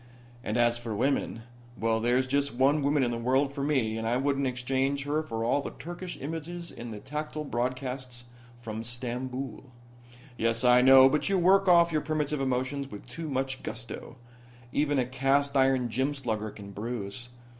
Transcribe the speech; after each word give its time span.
And 0.43 0.57
as 0.57 0.79
for 0.79 0.95
women 0.95 1.43
well, 1.77 1.99
there's 1.99 2.25
just 2.25 2.55
one 2.55 2.81
woman 2.81 3.03
in 3.03 3.11
the 3.11 3.19
world 3.19 3.53
for 3.53 3.61
me, 3.63 3.99
and 3.99 4.07
I 4.07 4.17
wouldn't 4.17 4.47
exchange 4.47 5.03
her 5.03 5.21
for 5.21 5.43
all 5.45 5.61
the 5.61 5.75
Turkish 5.77 6.17
images 6.19 6.71
in 6.71 6.89
the 6.89 6.97
tactile 6.99 7.43
broadcasts 7.43 8.25
from 8.57 8.83
Stamboul." 8.83 9.63
"Yes, 10.39 10.63
I 10.63 10.81
know. 10.81 11.07
But 11.07 11.29
you 11.29 11.37
work 11.37 11.67
off 11.67 11.91
your 11.91 12.01
primitive 12.01 12.41
emotions 12.41 12.89
with 12.89 13.05
too 13.05 13.29
much 13.29 13.61
gusto. 13.61 14.15
Even 14.71 14.97
a 14.97 15.05
cast 15.05 15.55
iron 15.55 15.87
gym 15.87 16.15
slugger 16.15 16.49
can 16.49 16.71
bruise. 16.71 17.29